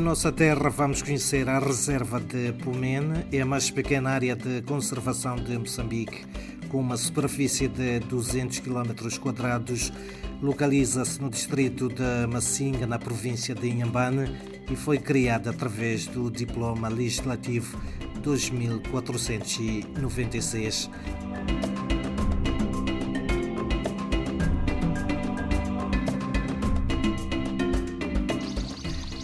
nossa 0.00 0.32
terra 0.32 0.70
vamos 0.70 1.02
conhecer 1.02 1.48
a 1.48 1.58
reserva 1.58 2.20
de 2.20 2.52
Pumene, 2.54 3.26
é 3.30 3.40
a 3.40 3.46
mais 3.46 3.70
pequena 3.70 4.10
área 4.10 4.34
de 4.34 4.60
conservação 4.62 5.36
de 5.36 5.56
Moçambique, 5.56 6.26
com 6.68 6.80
uma 6.80 6.96
superfície 6.96 7.68
de 7.68 8.00
200 8.00 8.58
km 8.58 8.90
quadrados. 9.20 9.92
Localiza-se 10.42 11.22
no 11.22 11.30
distrito 11.30 11.88
de 11.88 12.26
Massinga, 12.26 12.84
na 12.86 12.98
província 12.98 13.54
de 13.54 13.68
Inhambane, 13.68 14.36
e 14.70 14.74
foi 14.74 14.98
criada 14.98 15.50
através 15.50 16.06
do 16.06 16.30
Diploma 16.30 16.88
Legislativo 16.88 17.78
2496. 18.22 20.90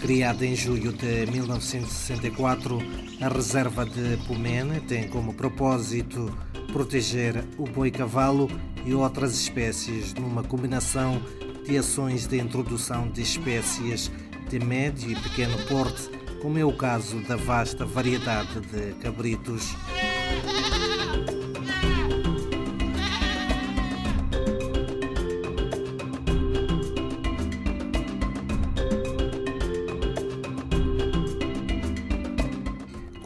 Criada 0.01 0.47
em 0.47 0.57
julho 0.57 0.93
de 0.93 1.27
1964, 1.31 2.79
a 3.21 3.29
reserva 3.29 3.85
de 3.85 4.17
Pumene 4.27 4.81
tem 4.81 5.07
como 5.07 5.35
propósito 5.35 6.35
proteger 6.73 7.45
o 7.59 7.65
boi-cavalo 7.65 8.49
e 8.87 8.95
outras 8.95 9.39
espécies 9.39 10.15
numa 10.15 10.43
combinação 10.43 11.21
de 11.67 11.77
ações 11.77 12.27
de 12.27 12.39
introdução 12.39 13.11
de 13.11 13.21
espécies 13.21 14.11
de 14.49 14.59
médio 14.59 15.11
e 15.11 15.17
pequeno 15.17 15.57
porte, 15.67 16.11
como 16.41 16.59
é 16.59 16.65
o 16.65 16.73
caso 16.73 17.21
da 17.21 17.37
vasta 17.37 17.85
variedade 17.85 18.59
de 18.61 18.95
cabritos. 19.03 19.77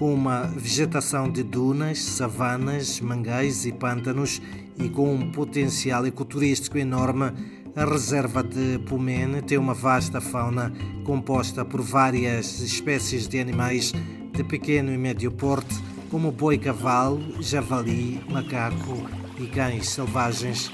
Com 0.05 0.13
uma 0.13 0.43
vegetação 0.43 1.31
de 1.31 1.43
dunas, 1.43 1.99
savanas, 1.99 3.01
mangais 3.01 3.65
e 3.65 3.73
pântanos 3.73 4.39
e 4.77 4.91
com 4.91 5.15
um 5.15 5.33
potencial 5.33 6.07
ecoturístico 6.07 6.77
enorme, 6.77 7.33
a 7.75 7.87
reserva 7.87 8.43
de 8.43 8.79
Pumene 8.81 9.41
tem 9.41 9.57
uma 9.57 9.73
vasta 9.73 10.21
fauna 10.21 10.71
composta 11.05 11.65
por 11.65 11.81
várias 11.81 12.61
espécies 12.61 13.27
de 13.27 13.41
animais 13.41 13.95
de 14.35 14.45
pequeno 14.45 14.93
e 14.93 14.99
médio 14.99 15.33
porte, 15.33 15.75
como 16.11 16.31
boi-cavalo, 16.31 17.43
javali, 17.43 18.21
macaco 18.29 19.09
e 19.41 19.47
cães 19.47 19.89
selvagens. 19.89 20.71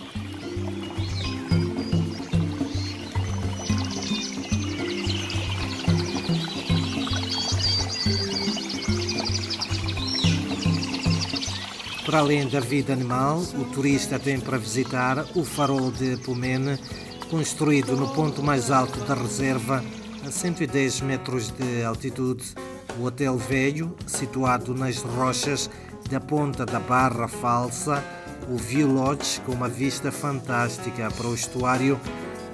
Para 12.05 12.21
além 12.21 12.49
da 12.49 12.61
vida 12.61 12.93
animal, 12.93 13.39
o 13.39 13.65
turista 13.65 14.19
tem 14.19 14.41
para 14.41 14.57
visitar 14.57 15.25
o 15.35 15.45
farol 15.45 15.93
de 15.93 16.17
Pumene, 16.17 16.79
construído 17.31 17.95
no 17.95 18.09
ponto 18.09 18.43
mais 18.43 18.71
alto 18.71 18.99
da 19.01 19.15
reserva, 19.15 19.85
a 20.27 20.31
110 20.31 21.03
metros 21.03 21.51
de 21.51 21.85
altitude. 21.85 22.55
O 22.99 23.05
Hotel 23.05 23.37
Velho, 23.37 23.95
situado 24.07 24.75
nas 24.75 25.03
rochas 25.03 25.71
da 26.11 26.19
ponta 26.19 26.65
da 26.67 26.81
Barra 26.81 27.29
Falsa, 27.29 28.03
o 28.49 28.57
View 28.57 28.91
Lodge, 28.93 29.41
com 29.43 29.53
uma 29.53 29.69
vista 29.69 30.11
fantástica 30.11 31.09
para 31.11 31.29
o 31.29 31.35
estuário, 31.35 32.01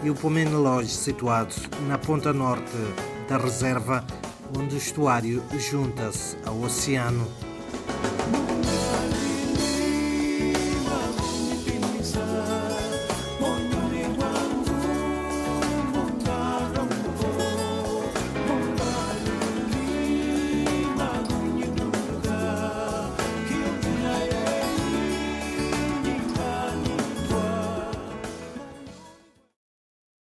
e 0.03 0.11
o 0.11 0.15
Pumene 0.15 0.51
Lodge, 0.51 0.91
situado 0.91 1.55
na 1.87 1.97
ponta 1.97 2.33
norte 2.33 2.77
da 3.29 3.39
reserva, 3.39 4.05
onde 4.59 4.75
o 4.75 4.79
estuário 4.79 5.43
junta-se 5.59 6.37
ao 6.45 6.61
oceano. 6.61 7.27